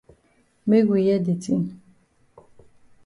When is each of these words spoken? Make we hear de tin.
Make 0.67 0.89
we 0.91 0.99
hear 1.05 1.19
de 1.25 1.35
tin. 1.43 1.63